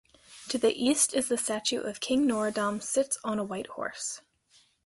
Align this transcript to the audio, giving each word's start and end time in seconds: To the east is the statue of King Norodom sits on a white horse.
To 0.49 0.57
the 0.57 0.73
east 0.83 1.13
is 1.13 1.27
the 1.27 1.37
statue 1.37 1.79
of 1.81 1.99
King 1.99 2.25
Norodom 2.25 2.81
sits 2.81 3.19
on 3.23 3.37
a 3.37 3.43
white 3.43 3.67
horse. 3.67 4.21